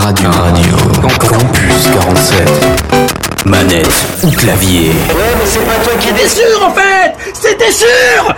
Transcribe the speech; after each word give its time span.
Radio. 0.00 0.30
Radio. 0.30 0.76
Campus 1.28 1.88
47. 1.92 2.48
Manette 3.44 3.86
ou 4.22 4.30
clavier. 4.30 4.88
Ouais, 4.88 4.94
mais 5.38 5.46
c'est 5.46 5.64
pas 5.64 5.76
toi 5.84 5.92
qui 5.98 6.08
étais 6.08 6.28
sûr 6.28 6.66
en 6.66 6.72
fait 6.72 7.14
C'était 7.34 7.70
sûr 7.70 8.34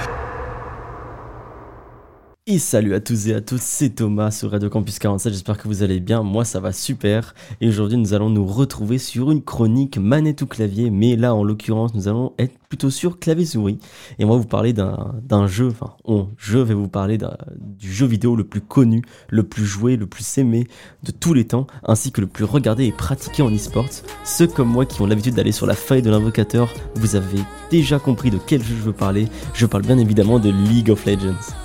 Salut 2.58 2.94
à 2.94 3.00
tous 3.00 3.28
et 3.28 3.34
à 3.34 3.40
toutes, 3.40 3.62
c'est 3.62 3.90
Thomas 3.90 4.30
sur 4.30 4.50
Radio 4.50 4.68
Campus 4.68 4.98
47, 4.98 5.32
j'espère 5.32 5.56
que 5.56 5.68
vous 5.68 5.82
allez 5.82 6.00
bien, 6.00 6.22
moi 6.22 6.44
ça 6.44 6.60
va 6.60 6.72
super. 6.72 7.34
Et 7.60 7.68
aujourd'hui 7.68 7.96
nous 7.96 8.14
allons 8.14 8.30
nous 8.30 8.46
retrouver 8.46 8.98
sur 8.98 9.30
une 9.30 9.42
chronique 9.42 9.96
manette 9.96 10.42
ou 10.42 10.46
clavier, 10.46 10.90
mais 10.90 11.16
là 11.16 11.34
en 11.34 11.44
l'occurrence 11.44 11.94
nous 11.94 12.08
allons 12.08 12.32
être 12.38 12.58
plutôt 12.68 12.90
sur 12.90 13.18
clavier 13.18 13.46
souris. 13.46 13.78
Et 14.18 14.24
moi 14.24 14.36
vous 14.36 14.46
parler 14.46 14.72
d'un 14.72 15.46
jeu, 15.46 15.68
enfin 15.68 15.94
je 16.36 16.58
vais 16.58 16.74
vous 16.74 16.88
parler 16.88 17.18
du 17.56 17.92
jeu 17.92 18.06
vidéo 18.06 18.36
le 18.36 18.44
plus 18.44 18.60
connu, 18.60 19.02
le 19.28 19.44
plus 19.44 19.64
joué, 19.64 19.96
le 19.96 20.06
plus 20.06 20.38
aimé 20.38 20.66
de 21.04 21.10
tous 21.10 21.34
les 21.34 21.46
temps, 21.46 21.66
ainsi 21.84 22.12
que 22.12 22.20
le 22.20 22.26
plus 22.26 22.44
regardé 22.44 22.84
et 22.86 22.92
pratiqué 22.92 23.42
en 23.42 23.54
e-sport. 23.54 23.86
Ceux 24.24 24.46
comme 24.46 24.68
moi 24.68 24.84
qui 24.84 25.00
ont 25.00 25.06
l'habitude 25.06 25.34
d'aller 25.34 25.52
sur 25.52 25.66
la 25.66 25.74
faille 25.74 26.02
de 26.02 26.10
l'invocateur, 26.10 26.72
vous 26.96 27.16
avez 27.16 27.40
déjà 27.70 27.98
compris 27.98 28.30
de 28.30 28.38
quel 28.46 28.62
jeu 28.62 28.74
je 28.76 28.82
veux 28.82 28.92
parler. 28.92 29.28
Je 29.54 29.64
parle 29.66 29.84
bien 29.84 29.98
évidemment 29.98 30.38
de 30.38 30.50
League 30.50 30.90
of 30.90 31.06
Legends. 31.06 31.61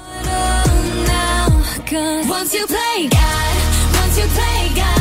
Once 2.48 2.56
you 2.56 2.66
play 2.66 3.10
God, 3.10 4.00
once 4.00 4.18
you 4.18 4.26
play 4.28 4.72
God, 4.74 4.97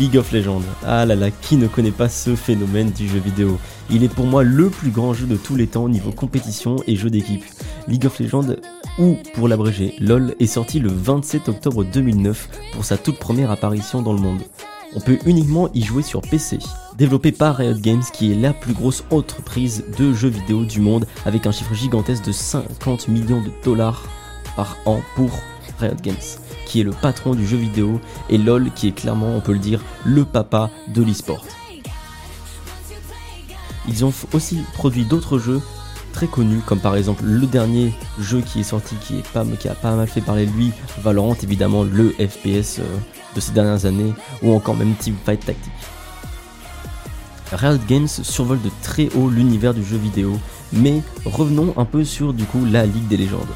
League 0.00 0.16
of 0.16 0.32
Legends. 0.32 0.62
Ah 0.86 1.04
là 1.04 1.14
là, 1.14 1.30
qui 1.30 1.58
ne 1.58 1.66
connaît 1.66 1.90
pas 1.90 2.08
ce 2.08 2.34
phénomène 2.34 2.90
du 2.90 3.06
jeu 3.06 3.18
vidéo? 3.18 3.58
Il 3.90 4.02
est 4.02 4.08
pour 4.08 4.24
moi 4.24 4.42
le 4.42 4.70
plus 4.70 4.88
grand 4.88 5.12
jeu 5.12 5.26
de 5.26 5.36
tous 5.36 5.56
les 5.56 5.66
temps 5.66 5.84
au 5.84 5.88
niveau 5.90 6.10
compétition 6.10 6.76
et 6.86 6.96
jeu 6.96 7.10
d'équipe. 7.10 7.44
League 7.86 8.06
of 8.06 8.18
Legends, 8.18 8.56
ou 8.98 9.18
pour 9.34 9.46
l'abréger, 9.46 9.94
LOL, 10.00 10.34
est 10.40 10.46
sorti 10.46 10.80
le 10.80 10.88
27 10.88 11.50
octobre 11.50 11.84
2009 11.84 12.48
pour 12.72 12.86
sa 12.86 12.96
toute 12.96 13.18
première 13.18 13.50
apparition 13.50 14.00
dans 14.00 14.14
le 14.14 14.20
monde. 14.20 14.40
On 14.96 15.00
peut 15.00 15.18
uniquement 15.26 15.68
y 15.74 15.82
jouer 15.82 16.02
sur 16.02 16.22
PC, 16.22 16.58
développé 16.96 17.30
par 17.30 17.56
Riot 17.56 17.74
Games 17.74 18.02
qui 18.10 18.32
est 18.32 18.36
la 18.36 18.54
plus 18.54 18.72
grosse 18.72 19.04
entreprise 19.10 19.84
de 19.98 20.14
jeux 20.14 20.30
vidéo 20.30 20.64
du 20.64 20.80
monde 20.80 21.04
avec 21.26 21.46
un 21.46 21.52
chiffre 21.52 21.74
gigantesque 21.74 22.24
de 22.24 22.32
50 22.32 23.08
millions 23.08 23.42
de 23.42 23.50
dollars 23.62 24.02
par 24.56 24.78
an 24.86 25.02
pour 25.14 25.30
Riot 25.78 25.92
Games 26.02 26.16
qui 26.70 26.80
est 26.80 26.84
le 26.84 26.92
patron 26.92 27.34
du 27.34 27.44
jeu 27.44 27.56
vidéo, 27.56 28.00
et 28.28 28.38
LOL 28.38 28.70
qui 28.76 28.86
est 28.86 28.92
clairement, 28.92 29.34
on 29.34 29.40
peut 29.40 29.52
le 29.52 29.58
dire, 29.58 29.80
le 30.04 30.24
papa 30.24 30.70
de 30.86 31.02
l'e-sport. 31.02 31.44
Ils 33.88 34.04
ont 34.04 34.12
aussi 34.32 34.60
produit 34.74 35.04
d'autres 35.04 35.40
jeux 35.40 35.60
très 36.12 36.28
connus, 36.28 36.60
comme 36.64 36.78
par 36.78 36.94
exemple 36.94 37.24
le 37.24 37.44
dernier 37.46 37.92
jeu 38.20 38.40
qui 38.40 38.60
est 38.60 38.64
sorti, 38.64 38.94
qui, 39.00 39.20
a 39.68 39.74
pas 39.74 39.96
mal 39.96 40.06
fait 40.06 40.20
parler 40.20 40.46
de 40.46 40.52
lui, 40.52 40.70
Valorant, 41.02 41.36
évidemment 41.42 41.82
le 41.82 42.10
FPS 42.10 42.78
euh, 42.78 42.98
de 43.34 43.40
ces 43.40 43.50
dernières 43.50 43.84
années, 43.84 44.14
ou 44.40 44.54
encore 44.54 44.76
même 44.76 44.94
Teamfight 44.94 45.44
Tactique. 45.44 45.72
Riot 47.52 47.80
Games 47.88 48.06
survole 48.06 48.62
de 48.62 48.70
très 48.82 49.08
haut 49.16 49.28
l'univers 49.28 49.74
du 49.74 49.84
jeu 49.84 49.96
vidéo, 49.96 50.38
mais 50.72 51.02
revenons 51.24 51.74
un 51.76 51.84
peu 51.84 52.04
sur 52.04 52.32
du 52.32 52.44
coup 52.44 52.64
la 52.64 52.86
Ligue 52.86 53.08
des 53.08 53.16
légendes. 53.16 53.54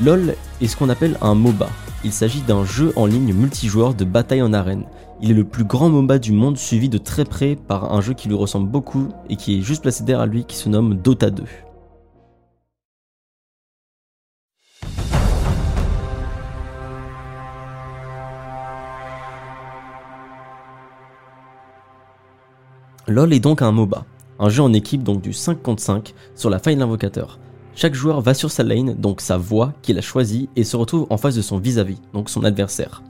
LOL 0.00 0.34
est 0.62 0.66
ce 0.66 0.76
qu'on 0.76 0.88
appelle 0.88 1.18
un 1.20 1.34
MOBA, 1.34 1.68
il 2.04 2.12
s'agit 2.12 2.42
d'un 2.42 2.64
jeu 2.64 2.92
en 2.96 3.06
ligne 3.06 3.32
multijoueur 3.32 3.94
de 3.94 4.04
bataille 4.04 4.42
en 4.42 4.52
arène. 4.52 4.84
Il 5.20 5.32
est 5.32 5.34
le 5.34 5.44
plus 5.44 5.64
grand 5.64 5.88
MOBA 5.88 6.18
du 6.18 6.32
monde 6.32 6.56
suivi 6.56 6.88
de 6.88 6.98
très 6.98 7.24
près 7.24 7.56
par 7.56 7.92
un 7.92 8.00
jeu 8.00 8.14
qui 8.14 8.28
lui 8.28 8.36
ressemble 8.36 8.68
beaucoup 8.68 9.08
et 9.28 9.36
qui 9.36 9.58
est 9.58 9.62
juste 9.62 9.82
placé 9.82 10.04
derrière 10.04 10.26
lui 10.26 10.44
qui 10.44 10.56
se 10.56 10.68
nomme 10.68 10.94
Dota 10.94 11.30
2. 11.30 11.44
LoL 23.08 23.32
est 23.32 23.40
donc 23.40 23.62
un 23.62 23.72
MOBA, 23.72 24.04
un 24.38 24.48
jeu 24.50 24.62
en 24.62 24.72
équipe 24.74 25.02
donc 25.02 25.22
du 25.22 25.32
5 25.32 25.62
contre 25.62 25.82
5 25.82 26.14
sur 26.36 26.50
la 26.50 26.58
faille 26.58 26.76
de. 26.76 27.38
Chaque 27.80 27.94
joueur 27.94 28.20
va 28.20 28.34
sur 28.34 28.50
sa 28.50 28.64
lane, 28.64 28.94
donc 28.94 29.20
sa 29.20 29.36
voie 29.36 29.72
qu'il 29.82 29.98
a 29.98 30.00
choisie, 30.00 30.48
et 30.56 30.64
se 30.64 30.76
retrouve 30.76 31.06
en 31.10 31.16
face 31.16 31.36
de 31.36 31.42
son 31.42 31.58
vis-à-vis, 31.58 32.00
donc 32.12 32.28
son 32.28 32.42
adversaire. 32.42 33.04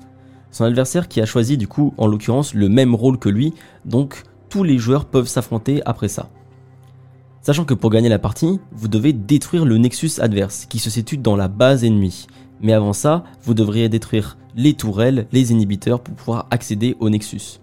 Son 0.50 0.64
adversaire 0.64 1.08
qui 1.08 1.22
a 1.22 1.24
choisi 1.24 1.56
du 1.56 1.66
coup 1.66 1.94
en 1.96 2.06
l'occurrence 2.06 2.52
le 2.52 2.68
même 2.68 2.94
rôle 2.94 3.18
que 3.18 3.30
lui, 3.30 3.54
donc 3.86 4.24
tous 4.50 4.64
les 4.64 4.76
joueurs 4.76 5.06
peuvent 5.06 5.26
s'affronter 5.26 5.80
après 5.86 6.08
ça. 6.08 6.28
Sachant 7.40 7.64
que 7.64 7.72
pour 7.72 7.88
gagner 7.88 8.10
la 8.10 8.18
partie, 8.18 8.60
vous 8.72 8.88
devez 8.88 9.14
détruire 9.14 9.64
le 9.64 9.78
Nexus 9.78 10.20
adverse 10.20 10.66
qui 10.66 10.80
se 10.80 10.90
situe 10.90 11.16
dans 11.16 11.34
la 11.34 11.48
base 11.48 11.82
ennemie. 11.82 12.26
Mais 12.60 12.74
avant 12.74 12.92
ça, 12.92 13.24
vous 13.44 13.54
devriez 13.54 13.88
détruire 13.88 14.36
les 14.54 14.74
tourelles, 14.74 15.28
les 15.32 15.50
inhibiteurs 15.50 16.00
pour 16.00 16.14
pouvoir 16.14 16.46
accéder 16.50 16.94
au 17.00 17.08
Nexus 17.08 17.58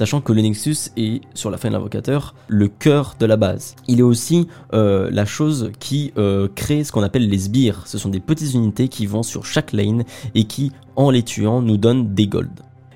sachant 0.00 0.22
que 0.22 0.32
le 0.32 0.40
Nexus 0.40 0.92
est, 0.96 1.20
sur 1.34 1.50
la 1.50 1.58
fin 1.58 1.68
de 1.68 1.74
l'invocateur, 1.74 2.34
le 2.48 2.68
cœur 2.68 3.16
de 3.20 3.26
la 3.26 3.36
base. 3.36 3.76
Il 3.86 3.98
est 3.98 4.02
aussi 4.02 4.48
euh, 4.72 5.10
la 5.12 5.26
chose 5.26 5.72
qui 5.78 6.14
euh, 6.16 6.48
crée 6.54 6.84
ce 6.84 6.90
qu'on 6.90 7.02
appelle 7.02 7.28
les 7.28 7.36
sbires. 7.36 7.86
Ce 7.86 7.98
sont 7.98 8.08
des 8.08 8.18
petites 8.18 8.54
unités 8.54 8.88
qui 8.88 9.04
vont 9.04 9.22
sur 9.22 9.44
chaque 9.44 9.74
lane 9.74 10.04
et 10.34 10.44
qui, 10.44 10.72
en 10.96 11.10
les 11.10 11.22
tuant, 11.22 11.60
nous 11.60 11.76
donnent 11.76 12.14
des 12.14 12.28
golds. 12.28 12.48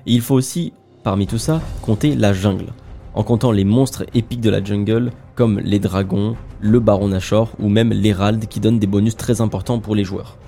Et 0.07 0.13
il 0.13 0.21
faut 0.21 0.33
aussi, 0.33 0.73
parmi 1.03 1.27
tout 1.27 1.37
ça, 1.37 1.61
compter 1.83 2.15
la 2.15 2.33
jungle. 2.33 2.73
En 3.13 3.21
comptant 3.21 3.51
les 3.51 3.65
monstres 3.65 4.07
épiques 4.15 4.41
de 4.41 4.49
la 4.49 4.63
jungle, 4.63 5.11
comme 5.35 5.59
les 5.59 5.77
dragons, 5.77 6.35
le 6.59 6.79
baron 6.79 7.09
Nashor 7.09 7.51
ou 7.59 7.69
même 7.69 7.93
l'hérald 7.93 8.47
qui 8.47 8.59
donnent 8.59 8.79
des 8.79 8.87
bonus 8.87 9.15
très 9.15 9.41
importants 9.41 9.77
pour 9.77 9.93
les 9.93 10.03
joueurs. 10.03 10.39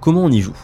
Comment 0.00 0.22
on 0.22 0.30
y 0.30 0.40
joue? 0.40 0.56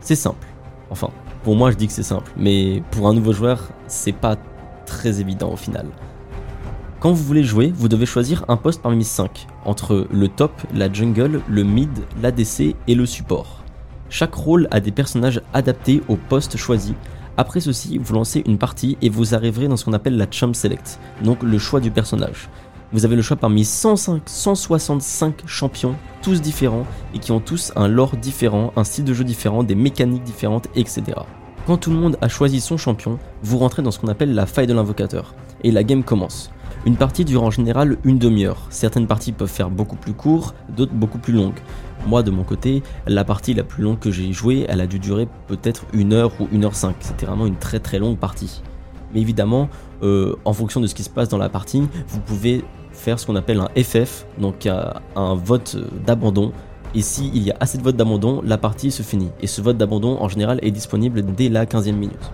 C'est 0.00 0.16
simple. 0.16 0.46
Enfin, 0.90 1.08
pour 1.42 1.56
moi, 1.56 1.70
je 1.70 1.76
dis 1.76 1.86
que 1.86 1.92
c'est 1.92 2.02
simple, 2.02 2.30
mais 2.36 2.82
pour 2.90 3.08
un 3.08 3.14
nouveau 3.14 3.32
joueur, 3.32 3.68
c'est 3.86 4.12
pas 4.12 4.36
très 4.86 5.20
évident 5.20 5.52
au 5.52 5.56
final. 5.56 5.86
Quand 7.00 7.12
vous 7.12 7.22
voulez 7.22 7.44
jouer, 7.44 7.72
vous 7.74 7.88
devez 7.88 8.06
choisir 8.06 8.44
un 8.48 8.56
poste 8.56 8.82
parmi 8.82 9.04
5, 9.04 9.46
entre 9.64 10.08
le 10.10 10.28
top, 10.28 10.50
la 10.74 10.92
jungle, 10.92 11.40
le 11.48 11.62
mid, 11.62 11.90
l'ADC 12.20 12.74
et 12.88 12.94
le 12.96 13.06
support. 13.06 13.62
Chaque 14.10 14.34
rôle 14.34 14.66
a 14.72 14.80
des 14.80 14.90
personnages 14.90 15.40
adaptés 15.52 16.02
au 16.08 16.16
poste 16.16 16.56
choisi. 16.56 16.94
Après 17.36 17.60
ceci, 17.60 17.98
vous 17.98 18.14
lancez 18.14 18.42
une 18.46 18.58
partie 18.58 18.98
et 19.00 19.10
vous 19.10 19.34
arriverez 19.34 19.68
dans 19.68 19.76
ce 19.76 19.84
qu'on 19.84 19.92
appelle 19.92 20.16
la 20.16 20.26
Champ 20.28 20.52
Select, 20.52 20.98
donc 21.22 21.44
le 21.44 21.58
choix 21.58 21.78
du 21.78 21.92
personnage. 21.92 22.48
Vous 22.90 23.04
avez 23.04 23.16
le 23.16 23.22
choix 23.22 23.36
parmi 23.36 23.66
105, 23.66 24.22
165 24.24 25.46
champions, 25.46 25.94
tous 26.22 26.40
différents, 26.40 26.86
et 27.14 27.18
qui 27.18 27.32
ont 27.32 27.40
tous 27.40 27.70
un 27.76 27.86
lore 27.86 28.16
différent, 28.16 28.72
un 28.76 28.84
style 28.84 29.04
de 29.04 29.12
jeu 29.12 29.24
différent, 29.24 29.62
des 29.62 29.74
mécaniques 29.74 30.22
différentes, 30.22 30.68
etc. 30.74 31.02
Quand 31.66 31.76
tout 31.76 31.90
le 31.90 31.98
monde 31.98 32.16
a 32.22 32.28
choisi 32.28 32.62
son 32.62 32.78
champion, 32.78 33.18
vous 33.42 33.58
rentrez 33.58 33.82
dans 33.82 33.90
ce 33.90 33.98
qu'on 33.98 34.08
appelle 34.08 34.34
la 34.34 34.46
faille 34.46 34.66
de 34.66 34.72
l'invocateur, 34.72 35.34
et 35.64 35.70
la 35.70 35.84
game 35.84 36.02
commence. 36.02 36.50
Une 36.86 36.96
partie 36.96 37.26
dure 37.26 37.42
en 37.42 37.50
général 37.50 37.98
une 38.04 38.18
demi-heure. 38.18 38.68
Certaines 38.70 39.06
parties 39.06 39.32
peuvent 39.32 39.50
faire 39.50 39.68
beaucoup 39.68 39.96
plus 39.96 40.14
court, 40.14 40.54
d'autres 40.74 40.94
beaucoup 40.94 41.18
plus 41.18 41.34
longues. 41.34 41.60
Moi, 42.06 42.22
de 42.22 42.30
mon 42.30 42.42
côté, 42.42 42.82
la 43.06 43.22
partie 43.22 43.52
la 43.52 43.64
plus 43.64 43.82
longue 43.82 43.98
que 43.98 44.10
j'ai 44.10 44.32
jouée, 44.32 44.64
elle 44.66 44.80
a 44.80 44.86
dû 44.86 44.98
durer 44.98 45.28
peut-être 45.46 45.84
une 45.92 46.14
heure 46.14 46.32
ou 46.40 46.48
une 46.52 46.64
heure 46.64 46.74
cinq. 46.74 46.96
C'était 47.00 47.26
vraiment 47.26 47.44
une 47.44 47.56
très 47.56 47.80
très 47.80 47.98
longue 47.98 48.16
partie. 48.16 48.62
Mais 49.12 49.20
évidemment, 49.20 49.68
euh, 50.02 50.34
en 50.44 50.52
fonction 50.52 50.80
de 50.80 50.86
ce 50.86 50.94
qui 50.94 51.02
se 51.02 51.10
passe 51.10 51.28
dans 51.28 51.38
la 51.38 51.48
partie, 51.48 51.86
vous 52.08 52.20
pouvez 52.20 52.64
faire 52.92 53.18
ce 53.18 53.26
qu'on 53.26 53.36
appelle 53.36 53.60
un 53.60 53.68
FF, 53.82 54.26
donc 54.38 54.66
un 54.66 55.34
vote 55.34 55.76
d'abandon. 56.04 56.52
Et 56.94 57.02
s'il 57.02 57.42
y 57.42 57.50
a 57.50 57.56
assez 57.60 57.78
de 57.78 57.82
votes 57.82 57.96
d'abandon, 57.96 58.40
la 58.44 58.58
partie 58.58 58.90
se 58.90 59.02
finit. 59.02 59.30
Et 59.40 59.46
ce 59.46 59.60
vote 59.60 59.76
d'abandon, 59.76 60.16
en 60.20 60.28
général, 60.28 60.58
est 60.62 60.70
disponible 60.70 61.22
dès 61.22 61.48
la 61.48 61.66
15e 61.66 61.92
minute. 61.92 62.32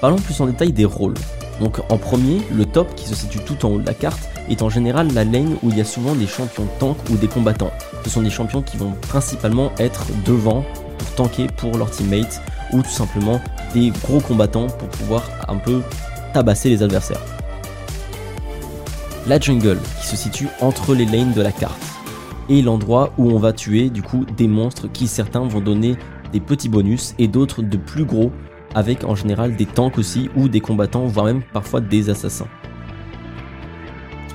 Parlons 0.00 0.16
plus 0.16 0.40
en 0.40 0.46
détail 0.46 0.72
des 0.72 0.84
rôles. 0.84 1.14
Donc 1.60 1.80
en 1.90 1.96
premier, 1.96 2.42
le 2.52 2.66
top 2.66 2.94
qui 2.94 3.06
se 3.06 3.14
situe 3.14 3.38
tout 3.38 3.64
en 3.64 3.70
haut 3.70 3.78
de 3.78 3.86
la 3.86 3.94
carte 3.94 4.28
est 4.48 4.62
en 4.62 4.68
général 4.68 5.12
la 5.14 5.24
lane 5.24 5.56
où 5.62 5.70
il 5.70 5.78
y 5.78 5.80
a 5.80 5.84
souvent 5.84 6.14
des 6.14 6.26
champions 6.26 6.68
tank 6.78 6.96
ou 7.10 7.16
des 7.16 7.28
combattants. 7.28 7.72
Ce 8.04 8.10
sont 8.10 8.22
des 8.22 8.30
champions 8.30 8.62
qui 8.62 8.76
vont 8.76 8.92
principalement 9.08 9.72
être 9.78 10.06
devant 10.24 10.64
pour 10.98 11.10
tanker 11.16 11.46
pour 11.56 11.76
leurs 11.78 11.90
teammates 11.90 12.42
ou 12.72 12.82
tout 12.82 12.90
simplement 12.90 13.40
des 13.72 13.90
gros 14.02 14.20
combattants 14.20 14.66
pour 14.66 14.88
pouvoir 14.88 15.22
un 15.48 15.56
peu 15.56 15.80
tabasser 16.34 16.68
les 16.68 16.82
adversaires. 16.82 17.22
La 19.26 19.40
jungle 19.40 19.78
qui 20.00 20.06
se 20.06 20.16
situe 20.16 20.48
entre 20.60 20.94
les 20.94 21.06
lanes 21.06 21.32
de 21.32 21.42
la 21.42 21.52
carte 21.52 21.82
et 22.48 22.62
l'endroit 22.62 23.12
où 23.18 23.30
on 23.30 23.38
va 23.38 23.52
tuer 23.52 23.90
du 23.90 24.02
coup 24.02 24.24
des 24.36 24.46
monstres 24.46 24.88
qui 24.92 25.08
certains 25.08 25.44
vont 25.46 25.60
donner 25.60 25.96
des 26.32 26.40
petits 26.40 26.68
bonus 26.68 27.14
et 27.18 27.26
d'autres 27.26 27.62
de 27.62 27.76
plus 27.76 28.04
gros 28.04 28.30
avec 28.76 29.04
en 29.04 29.16
général 29.16 29.56
des 29.56 29.66
tanks 29.66 29.98
aussi 29.98 30.30
ou 30.36 30.48
des 30.48 30.60
combattants 30.60 31.06
voire 31.06 31.26
même 31.26 31.42
parfois 31.52 31.80
des 31.80 32.10
assassins. 32.10 32.46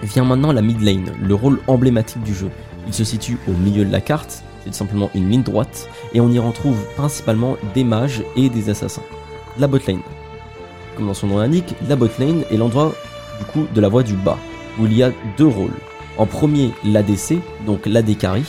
Vient 0.03 0.25
maintenant 0.25 0.51
la 0.51 0.63
mid 0.63 0.81
lane, 0.81 1.13
le 1.21 1.35
rôle 1.35 1.59
emblématique 1.67 2.23
du 2.23 2.33
jeu. 2.33 2.49
Il 2.87 2.93
se 2.93 3.03
situe 3.03 3.37
au 3.47 3.51
milieu 3.51 3.85
de 3.85 3.91
la 3.91 4.01
carte, 4.01 4.43
c'est 4.65 4.73
simplement 4.73 5.11
une 5.13 5.29
ligne 5.29 5.43
droite 5.43 5.87
et 6.13 6.19
on 6.19 6.31
y 6.31 6.39
retrouve 6.39 6.83
principalement 6.95 7.55
des 7.75 7.83
mages 7.83 8.23
et 8.35 8.49
des 8.49 8.69
assassins. 8.69 9.03
La 9.59 9.67
bot 9.67 9.79
lane. 9.87 10.01
Comme 10.97 11.05
dans 11.05 11.13
son 11.13 11.27
nom 11.27 11.37
l'indique, 11.37 11.75
la 11.87 11.95
bot 11.95 12.09
lane 12.19 12.43
est 12.51 12.57
l'endroit 12.57 12.93
du 13.39 13.45
coup 13.45 13.67
de 13.73 13.79
la 13.79 13.89
voie 13.89 14.03
du 14.03 14.15
bas 14.15 14.39
où 14.79 14.85
il 14.85 14.93
y 14.93 15.03
a 15.03 15.11
deux 15.37 15.47
rôles. 15.47 15.77
En 16.17 16.25
premier, 16.25 16.71
l'ADC, 16.83 17.35
donc 17.65 17.85
l'AD 17.85 18.17
carry, 18.17 18.43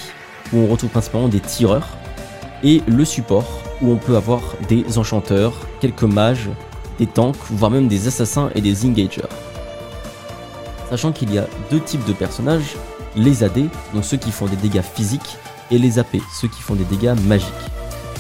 où 0.52 0.58
on 0.58 0.66
retrouve 0.66 0.90
principalement 0.90 1.28
des 1.28 1.40
tireurs, 1.40 1.88
et 2.64 2.82
le 2.86 3.04
support, 3.04 3.61
où 3.82 3.90
on 3.90 3.96
peut 3.96 4.16
avoir 4.16 4.40
des 4.68 4.98
enchanteurs, 4.98 5.52
quelques 5.80 6.02
mages, 6.04 6.48
des 6.98 7.06
tanks, 7.06 7.36
voire 7.50 7.70
même 7.70 7.88
des 7.88 8.06
assassins 8.06 8.50
et 8.54 8.60
des 8.60 8.86
engagers. 8.86 9.22
Sachant 10.90 11.12
qu'il 11.12 11.32
y 11.32 11.38
a 11.38 11.46
deux 11.70 11.80
types 11.80 12.04
de 12.04 12.12
personnages, 12.12 12.76
les 13.16 13.42
AD, 13.44 13.68
donc 13.92 14.04
ceux 14.04 14.16
qui 14.16 14.30
font 14.30 14.46
des 14.46 14.56
dégâts 14.56 14.82
physiques, 14.82 15.36
et 15.70 15.78
les 15.78 15.98
AP, 15.98 16.18
ceux 16.40 16.48
qui 16.48 16.62
font 16.62 16.74
des 16.74 16.84
dégâts 16.84 17.14
magiques. 17.26 17.48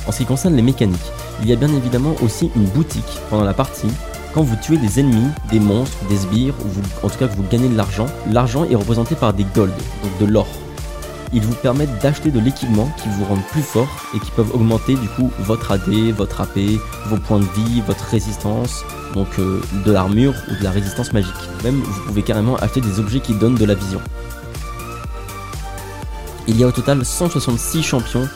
En 0.06 0.12
ce 0.12 0.18
qui 0.18 0.24
concerne 0.24 0.56
les 0.56 0.62
mécaniques, 0.62 1.00
il 1.42 1.48
y 1.48 1.52
a 1.52 1.56
bien 1.56 1.72
évidemment 1.74 2.14
aussi 2.22 2.50
une 2.56 2.64
boutique 2.64 3.20
pendant 3.30 3.44
la 3.44 3.54
partie 3.54 3.88
quand 4.32 4.42
vous 4.42 4.56
tuez 4.56 4.78
des 4.78 4.98
ennemis, 4.98 5.28
des 5.50 5.60
monstres, 5.60 5.98
des 6.08 6.16
sbires, 6.16 6.54
ou 6.64 7.06
en 7.06 7.10
tout 7.10 7.18
cas 7.18 7.28
que 7.28 7.36
vous 7.36 7.44
gagnez 7.50 7.68
de 7.68 7.76
l'argent, 7.76 8.06
l'argent 8.30 8.64
est 8.64 8.74
représenté 8.74 9.14
par 9.14 9.34
des 9.34 9.44
gold, 9.54 9.74
donc 10.02 10.18
de 10.18 10.24
l'or. 10.24 10.48
Ils 11.32 11.42
vous 11.42 11.54
permettent 11.54 11.98
d'acheter 12.02 12.30
de 12.30 12.38
l'équipement 12.38 12.90
qui 13.02 13.08
vous 13.08 13.24
rendent 13.24 13.46
plus 13.50 13.62
fort 13.62 13.88
et 14.14 14.20
qui 14.20 14.30
peuvent 14.32 14.54
augmenter 14.54 14.94
du 14.96 15.08
coup 15.08 15.30
votre 15.40 15.72
AD, 15.72 15.88
votre 16.14 16.40
AP, 16.40 16.58
vos 17.06 17.16
points 17.16 17.40
de 17.40 17.44
vie, 17.44 17.80
votre 17.86 18.04
résistance, 18.04 18.84
donc 19.14 19.28
euh, 19.38 19.60
de 19.84 19.92
l'armure 19.92 20.34
ou 20.50 20.58
de 20.58 20.62
la 20.62 20.70
résistance 20.70 21.12
magique. 21.12 21.32
Même 21.64 21.80
vous 21.80 22.02
pouvez 22.02 22.22
carrément 22.22 22.56
acheter 22.56 22.80
des 22.80 23.00
objets 23.00 23.20
qui 23.20 23.34
donnent 23.34 23.54
de 23.54 23.64
la 23.64 23.74
vision. 23.74 24.00
Il 26.48 26.58
y 26.58 26.64
a 26.64 26.66
au 26.66 26.72
total 26.72 27.04
166 27.04 27.82
champions 27.82 28.28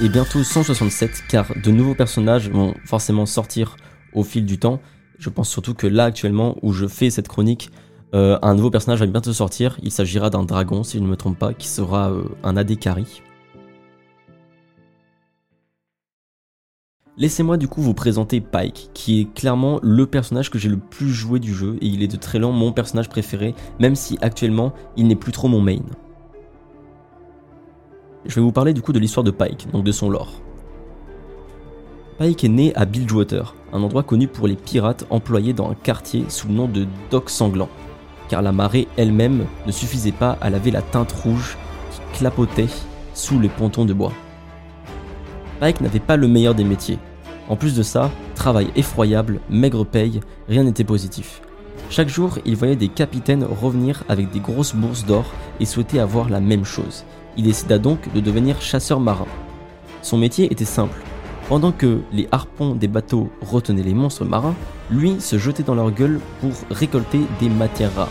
et 0.00 0.08
bientôt 0.08 0.44
167 0.44 1.24
car 1.28 1.46
de 1.56 1.70
nouveaux 1.70 1.94
personnages 1.94 2.50
vont 2.50 2.74
forcément 2.84 3.24
sortir 3.24 3.76
au 4.12 4.24
fil 4.24 4.44
du 4.44 4.58
temps 4.58 4.80
je 5.18 5.30
pense 5.30 5.48
surtout 5.48 5.74
que 5.74 5.86
là 5.86 6.04
actuellement 6.04 6.56
où 6.62 6.72
je 6.72 6.86
fais 6.86 7.10
cette 7.10 7.28
chronique, 7.28 7.70
euh, 8.14 8.38
un 8.42 8.54
nouveau 8.54 8.70
personnage 8.70 9.00
va 9.00 9.06
bientôt 9.06 9.32
sortir. 9.32 9.78
Il 9.82 9.90
s'agira 9.90 10.30
d'un 10.30 10.44
dragon, 10.44 10.82
si 10.82 10.98
je 10.98 11.02
ne 11.02 11.08
me 11.08 11.16
trompe 11.16 11.38
pas, 11.38 11.54
qui 11.54 11.68
sera 11.68 12.10
euh, 12.10 12.24
un 12.44 12.56
AD 12.56 12.78
carry. 12.78 13.22
Laissez-moi 17.18 17.56
du 17.56 17.66
coup 17.66 17.80
vous 17.80 17.94
présenter 17.94 18.42
Pike, 18.42 18.90
qui 18.92 19.20
est 19.20 19.32
clairement 19.32 19.80
le 19.82 20.06
personnage 20.06 20.50
que 20.50 20.58
j'ai 20.58 20.68
le 20.68 20.76
plus 20.76 21.08
joué 21.08 21.40
du 21.40 21.54
jeu 21.54 21.78
et 21.80 21.86
il 21.86 22.02
est 22.02 22.12
de 22.12 22.18
très 22.18 22.38
loin 22.38 22.52
mon 22.52 22.72
personnage 22.72 23.08
préféré, 23.08 23.54
même 23.80 23.94
si 23.94 24.18
actuellement 24.20 24.74
il 24.98 25.06
n'est 25.06 25.16
plus 25.16 25.32
trop 25.32 25.48
mon 25.48 25.62
main. 25.62 25.80
Je 28.26 28.34
vais 28.34 28.42
vous 28.42 28.52
parler 28.52 28.74
du 28.74 28.82
coup 28.82 28.92
de 28.92 28.98
l'histoire 28.98 29.24
de 29.24 29.30
Pike, 29.30 29.70
donc 29.72 29.82
de 29.82 29.92
son 29.92 30.10
lore. 30.10 30.42
Pike 32.18 32.44
est 32.44 32.48
né 32.48 32.74
à 32.76 32.84
Bilgewater, 32.84 33.54
un 33.72 33.82
endroit 33.82 34.02
connu 34.02 34.28
pour 34.28 34.46
les 34.46 34.56
pirates 34.56 35.06
employés 35.08 35.54
dans 35.54 35.70
un 35.70 35.74
quartier 35.74 36.26
sous 36.28 36.48
le 36.48 36.54
nom 36.54 36.68
de 36.68 36.86
Dock 37.10 37.30
Sanglant, 37.30 37.70
car 38.28 38.42
la 38.42 38.52
marée 38.52 38.88
elle-même 38.96 39.46
ne 39.66 39.72
suffisait 39.72 40.12
pas 40.12 40.38
à 40.40 40.50
laver 40.50 40.70
la 40.70 40.82
teinte 40.82 41.12
rouge 41.12 41.56
qui 41.90 42.18
clapotait 42.18 42.68
sous 43.14 43.38
les 43.38 43.48
pontons 43.48 43.84
de 43.84 43.92
bois. 43.92 44.12
Pike 45.60 45.80
n'avait 45.80 46.00
pas 46.00 46.16
le 46.16 46.28
meilleur 46.28 46.54
des 46.54 46.64
métiers. 46.64 46.98
En 47.48 47.56
plus 47.56 47.74
de 47.74 47.82
ça, 47.82 48.10
travail 48.34 48.68
effroyable, 48.76 49.40
maigre 49.48 49.84
paye, 49.84 50.20
rien 50.48 50.64
n'était 50.64 50.84
positif. 50.84 51.40
Chaque 51.88 52.08
jour, 52.08 52.38
il 52.44 52.56
voyait 52.56 52.76
des 52.76 52.88
capitaines 52.88 53.44
revenir 53.44 54.02
avec 54.08 54.30
des 54.30 54.40
grosses 54.40 54.74
bourses 54.74 55.06
d'or 55.06 55.24
et 55.60 55.64
souhaitait 55.64 56.00
avoir 56.00 56.28
la 56.28 56.40
même 56.40 56.64
chose. 56.64 57.04
Il 57.36 57.44
décida 57.44 57.78
donc 57.78 58.12
de 58.12 58.20
devenir 58.20 58.60
chasseur 58.60 58.98
marin. 58.98 59.26
Son 60.02 60.18
métier 60.18 60.52
était 60.52 60.64
simple, 60.64 61.00
pendant 61.48 61.72
que 61.72 62.00
les 62.12 62.28
harpons 62.32 62.74
des 62.74 62.88
bateaux 62.88 63.30
retenaient 63.40 63.82
les 63.82 63.94
monstres 63.94 64.24
marins, 64.24 64.54
lui 64.90 65.20
se 65.20 65.38
jetait 65.38 65.62
dans 65.62 65.74
leur 65.74 65.90
gueule 65.90 66.20
pour 66.40 66.50
récolter 66.70 67.20
des 67.40 67.48
matières 67.48 67.94
rares. 67.94 68.08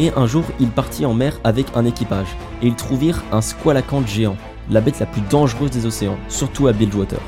Et 0.00 0.12
un 0.16 0.26
jour, 0.26 0.44
il 0.60 0.68
partit 0.68 1.06
en 1.06 1.14
mer 1.14 1.40
avec 1.42 1.66
un 1.74 1.84
équipage, 1.84 2.36
et 2.62 2.68
ils 2.68 2.74
trouvèrent 2.74 3.22
un 3.32 3.40
squalacante 3.40 4.06
géant, 4.06 4.36
la 4.70 4.80
bête 4.80 5.00
la 5.00 5.06
plus 5.06 5.22
dangereuse 5.22 5.70
des 5.70 5.86
océans, 5.86 6.18
surtout 6.28 6.68
à 6.68 6.72
Bilgewater. 6.72 7.20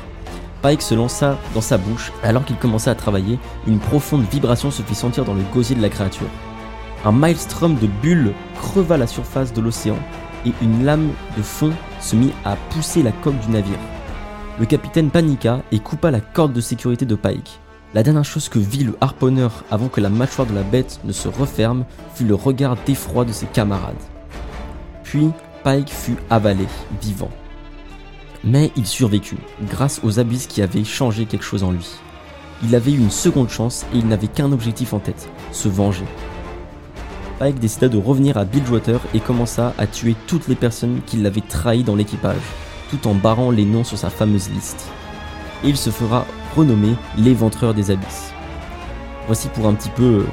Pike 0.61 0.81
se 0.81 0.93
lança 0.93 1.37
dans 1.53 1.61
sa 1.61 1.77
bouche, 1.77 2.13
alors 2.23 2.45
qu'il 2.45 2.55
commençait 2.55 2.89
à 2.89 2.95
travailler, 2.95 3.39
une 3.67 3.79
profonde 3.79 4.23
vibration 4.31 4.71
se 4.71 4.83
fit 4.83 4.95
sentir 4.95 5.25
dans 5.25 5.33
le 5.33 5.43
gosier 5.53 5.75
de 5.75 5.81
la 5.81 5.89
créature. 5.89 6.27
Un 7.03 7.11
maelstrom 7.11 7.75
de 7.75 7.87
bulles 7.87 8.33
creva 8.61 8.95
la 8.95 9.07
surface 9.07 9.53
de 9.53 9.59
l'océan, 9.59 9.97
et 10.45 10.53
une 10.61 10.83
lame 10.83 11.09
de 11.37 11.41
fond 11.41 11.71
se 11.99 12.15
mit 12.15 12.31
à 12.45 12.55
pousser 12.69 13.03
la 13.03 13.11
coque 13.11 13.39
du 13.39 13.51
navire. 13.51 13.79
Le 14.59 14.65
capitaine 14.65 15.09
paniqua 15.09 15.61
et 15.71 15.79
coupa 15.79 16.11
la 16.11 16.21
corde 16.21 16.53
de 16.53 16.61
sécurité 16.61 17.05
de 17.05 17.15
Pike. 17.15 17.59
La 17.93 18.03
dernière 18.03 18.25
chose 18.25 18.47
que 18.47 18.59
vit 18.59 18.83
le 18.83 18.95
harponneur 19.01 19.63
avant 19.69 19.87
que 19.87 20.01
la 20.01 20.09
mâchoire 20.09 20.47
de 20.47 20.53
la 20.53 20.63
bête 20.63 20.99
ne 21.03 21.11
se 21.11 21.27
referme 21.27 21.85
fut 22.15 22.25
le 22.25 22.35
regard 22.35 22.77
d'effroi 22.85 23.25
de 23.25 23.31
ses 23.31 23.47
camarades. 23.47 23.95
Puis 25.03 25.29
Pike 25.63 25.89
fut 25.89 26.17
avalé, 26.29 26.65
vivant. 27.01 27.31
Mais 28.43 28.71
il 28.75 28.87
survécut, 28.87 29.37
grâce 29.69 29.99
aux 30.03 30.19
abysses 30.19 30.47
qui 30.47 30.61
avaient 30.61 30.83
changé 30.83 31.25
quelque 31.25 31.45
chose 31.45 31.63
en 31.63 31.71
lui. 31.71 31.87
Il 32.63 32.75
avait 32.75 32.91
eu 32.91 32.97
une 32.97 33.11
seconde 33.11 33.49
chance 33.49 33.85
et 33.93 33.97
il 33.97 34.07
n'avait 34.07 34.27
qu'un 34.27 34.51
objectif 34.51 34.93
en 34.93 34.99
tête, 34.99 35.29
se 35.51 35.67
venger. 35.67 36.05
Pike 37.41 37.57
décida 37.57 37.89
de 37.89 37.97
revenir 37.97 38.37
à 38.37 38.45
Bilgewater 38.45 38.99
et 39.15 39.19
commença 39.19 39.73
à 39.79 39.87
tuer 39.87 40.15
toutes 40.27 40.47
les 40.47 40.53
personnes 40.53 41.01
qui 41.07 41.17
l'avaient 41.17 41.41
trahi 41.41 41.83
dans 41.83 41.95
l'équipage, 41.95 42.35
tout 42.91 43.07
en 43.07 43.15
barrant 43.15 43.49
les 43.49 43.65
noms 43.65 43.83
sur 43.83 43.97
sa 43.97 44.11
fameuse 44.11 44.51
liste. 44.51 44.91
Et 45.63 45.69
il 45.69 45.75
se 45.75 45.89
fera 45.89 46.27
renommer 46.55 46.93
l'éventreur 47.17 47.73
des 47.73 47.89
abysses. 47.89 48.31
Voici 49.25 49.47
pour 49.47 49.65
un 49.65 49.73
petit 49.73 49.89
peu 49.89 50.03
euh, 50.03 50.25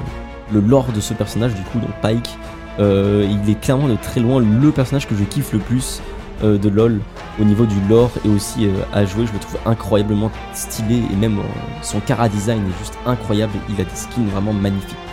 le 0.53 0.59
lore 0.59 0.91
de 0.91 1.01
ce 1.01 1.15
personnage 1.15 1.55
du 1.55 1.63
coup, 1.63 1.79
donc 1.79 1.89
Pike. 2.03 2.29
Euh, 2.77 3.27
il 3.27 3.49
est 3.49 3.59
clairement 3.59 3.87
de 3.87 3.95
très 3.95 4.19
loin 4.19 4.39
le 4.39 4.71
personnage 4.71 5.07
que 5.07 5.15
je 5.15 5.23
kiffe 5.23 5.51
le 5.51 5.57
plus 5.57 6.03
euh, 6.43 6.59
de 6.59 6.69
LoL 6.69 6.99
au 7.41 7.43
niveau 7.43 7.65
du 7.65 7.81
lore 7.89 8.11
et 8.23 8.29
aussi 8.29 8.69
à 8.93 9.03
jouer. 9.05 9.25
Je 9.25 9.33
le 9.33 9.39
trouve 9.39 9.57
incroyablement 9.65 10.29
stylé 10.53 11.01
et 11.11 11.15
même 11.15 11.39
son 11.81 12.01
cara 12.01 12.29
design 12.29 12.61
est 12.61 12.77
juste 12.77 12.99
incroyable. 13.07 13.53
Il 13.67 13.81
a 13.81 13.83
des 13.83 13.95
skins 13.95 14.27
vraiment 14.27 14.53
magnifiques. 14.53 15.08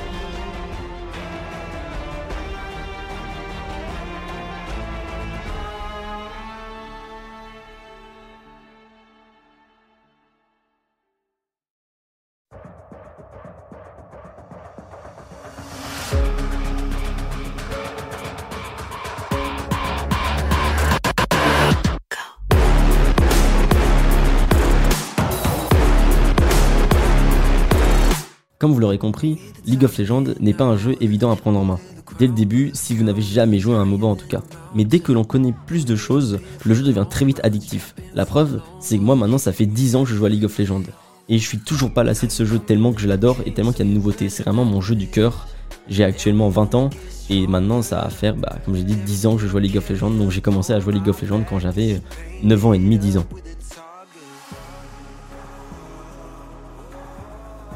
Comme 28.59 28.73
vous 28.73 28.81
l'aurez 28.81 28.99
compris, 28.99 29.39
League 29.67 29.85
of 29.85 29.99
Legends 29.99 30.25
n'est 30.41 30.55
pas 30.55 30.65
un 30.65 30.77
jeu 30.77 30.97
évident 31.01 31.31
à 31.31 31.37
prendre 31.37 31.59
en 31.59 31.65
main. 31.65 31.79
Dès 32.19 32.27
le 32.27 32.33
début, 32.33 32.71
si 32.73 32.97
vous 32.97 33.05
n'avez 33.05 33.21
jamais 33.21 33.59
joué 33.59 33.75
à 33.75 33.79
un 33.79 33.85
MOBA 33.85 34.07
en 34.07 34.17
tout 34.17 34.29
cas. 34.29 34.43
Mais 34.75 34.85
dès 34.85 35.01
que 35.01 35.13
l'on 35.13 35.25
connaît 35.25 35.55
plus 35.67 35.85
de 35.85 35.95
choses, 35.95 36.39
le 36.65 36.75
jeu 36.75 36.83
devient 36.83 37.05
très 37.09 37.25
vite 37.25 37.41
addictif. 37.43 37.95
La 38.15 38.25
preuve, 38.25 38.63
c'est 38.81 38.97
que 38.97 39.03
moi 39.03 39.15
maintenant 39.15 39.39
ça 39.39 39.53
fait 39.53 39.67
10 39.67 39.97
ans 39.97 40.05
que 40.05 40.11
je 40.11 40.15
joue 40.15 40.25
à 40.25 40.29
League 40.29 40.45
of 40.45 40.59
Legends. 40.59 40.83
Et 41.29 41.39
je 41.39 41.47
suis 41.47 41.59
toujours 41.59 41.93
pas 41.93 42.05
lassé 42.05 42.27
de 42.27 42.33
ce 42.33 42.45
jeu 42.45 42.59
tellement 42.59 42.93
que 42.93 43.01
je 43.01 43.09
l'adore 43.09 43.39
et 43.45 43.53
tellement 43.53 43.73
qu'il 43.73 43.85
y 43.85 43.89
a 43.89 43.91
de 43.91 43.97
nouveautés. 43.97 44.29
C'est 44.29 44.45
vraiment 44.45 44.65
mon 44.65 44.81
jeu 44.81 44.95
du 44.95 45.09
cœur. 45.09 45.47
J'ai 45.89 46.05
actuellement 46.05 46.49
20 46.49 46.75
ans 46.75 46.91
et 47.31 47.47
maintenant 47.47 47.83
ça 47.83 48.03
va 48.03 48.11
faire, 48.11 48.37
bah, 48.37 48.57
comme 48.65 48.77
j'ai 48.77 48.83
dit, 48.83 48.97
10 48.97 49.27
ans 49.27 49.37
que 49.37 49.43
je 49.43 49.47
joue 49.47 49.57
à 49.57 49.61
League 49.61 49.77
of 49.77 49.89
Legends. 49.89 50.11
Donc 50.11 50.31
j'ai 50.31 50.41
commencé 50.41 50.73
à 50.73 50.81
jouer 50.81 50.93
à 50.93 50.97
League 50.97 51.09
of 51.09 51.21
Legends 51.23 51.43
quand 51.49 51.59
j'avais 51.59 52.01
9 52.43 52.67
ans 52.67 52.73
et 52.73 52.79
demi, 52.79 52.99
10 52.99 53.19
ans. 53.19 53.27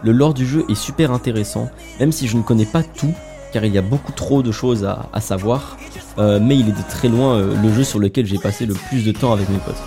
Le 0.03 0.13
lore 0.13 0.33
du 0.33 0.47
jeu 0.47 0.65
est 0.69 0.75
super 0.75 1.11
intéressant, 1.11 1.69
même 1.99 2.11
si 2.11 2.27
je 2.27 2.37
ne 2.37 2.43
connais 2.43 2.65
pas 2.65 2.83
tout, 2.83 3.13
car 3.53 3.65
il 3.65 3.75
y 3.75 3.79
a 3.79 3.83
beaucoup 3.83 4.13
trop 4.13 4.43
de 4.43 4.51
choses 4.51 4.85
à, 4.85 5.21
savoir, 5.21 5.77
euh, 6.19 6.41
mais 6.41 6.57
il 6.57 6.69
est 6.69 6.73
de 6.73 6.89
très 6.89 7.09
loin 7.09 7.35
euh, 7.35 7.55
le 7.61 7.73
jeu 7.73 7.85
sur 7.85 7.99
lequel 7.99 8.25
j'ai 8.25 8.39
passé 8.39 8.65
le 8.65 8.75
plus 8.75 9.05
de 9.05 9.13
temps 9.13 9.33
avec 9.33 9.49
mes 9.51 9.59
potes. 9.59 9.83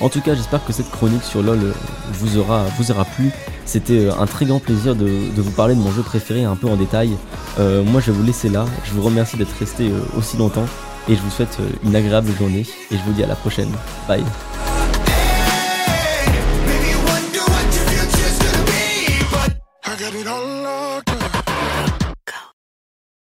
En 0.00 0.08
tout 0.08 0.20
cas, 0.20 0.34
j'espère 0.34 0.64
que 0.64 0.72
cette 0.72 0.90
chronique 0.90 1.22
sur 1.22 1.42
LoL 1.42 1.58
euh, 1.58 1.72
vous 2.12 2.38
aura, 2.38 2.64
vous 2.78 2.90
aura 2.90 3.04
plu. 3.04 3.30
C'était 3.64 4.08
un 4.08 4.26
très 4.26 4.44
grand 4.44 4.58
plaisir 4.58 4.94
de, 4.94 5.06
vous 5.36 5.50
parler 5.50 5.74
de 5.74 5.80
mon 5.80 5.92
jeu 5.92 6.02
préféré 6.02 6.44
un 6.44 6.56
peu 6.56 6.68
en 6.68 6.76
détail. 6.76 7.10
moi, 7.58 8.00
je 8.00 8.10
vais 8.10 8.18
vous 8.18 8.24
laisser 8.24 8.48
là. 8.48 8.64
Je 8.84 8.92
vous 8.92 9.02
remercie 9.02 9.36
d'être 9.36 9.56
resté 9.58 9.90
aussi 10.16 10.36
longtemps 10.36 10.66
et 11.08 11.16
je 11.16 11.20
vous 11.20 11.30
souhaite 11.30 11.58
une 11.84 11.96
agréable 11.96 12.30
journée 12.38 12.66
et 12.90 12.96
je 12.96 13.02
vous 13.02 13.12
dis 13.12 13.22
à 13.22 13.26
la 13.26 13.36
prochaine. 13.36 13.70
Bye. 14.08 14.24